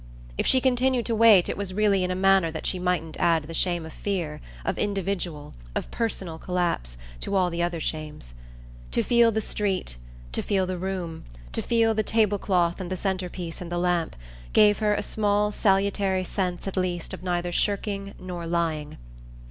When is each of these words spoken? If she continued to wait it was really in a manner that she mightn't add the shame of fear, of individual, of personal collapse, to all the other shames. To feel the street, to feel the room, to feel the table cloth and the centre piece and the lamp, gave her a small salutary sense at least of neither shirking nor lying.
If 0.35 0.47
she 0.47 0.59
continued 0.61 1.05
to 1.05 1.15
wait 1.15 1.47
it 1.47 1.55
was 1.55 1.75
really 1.75 2.03
in 2.03 2.09
a 2.09 2.15
manner 2.15 2.49
that 2.49 2.65
she 2.65 2.79
mightn't 2.79 3.17
add 3.19 3.43
the 3.43 3.53
shame 3.53 3.85
of 3.85 3.93
fear, 3.93 4.41
of 4.65 4.79
individual, 4.79 5.53
of 5.75 5.91
personal 5.91 6.39
collapse, 6.39 6.97
to 7.19 7.35
all 7.35 7.51
the 7.51 7.61
other 7.61 7.79
shames. 7.79 8.33
To 8.93 9.03
feel 9.03 9.31
the 9.31 9.41
street, 9.41 9.97
to 10.31 10.41
feel 10.41 10.65
the 10.65 10.79
room, 10.79 11.25
to 11.51 11.61
feel 11.61 11.93
the 11.93 12.01
table 12.01 12.39
cloth 12.39 12.81
and 12.81 12.89
the 12.91 12.97
centre 12.97 13.29
piece 13.29 13.61
and 13.61 13.71
the 13.71 13.77
lamp, 13.77 14.15
gave 14.53 14.79
her 14.79 14.95
a 14.95 15.03
small 15.03 15.51
salutary 15.51 16.23
sense 16.23 16.67
at 16.67 16.75
least 16.77 17.13
of 17.13 17.21
neither 17.21 17.51
shirking 17.51 18.15
nor 18.19 18.47
lying. 18.47 18.97